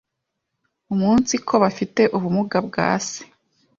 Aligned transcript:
umunsiko 0.93 1.53
bafite 1.63 2.01
ubumuga 2.17 2.57
bwase 2.67 3.21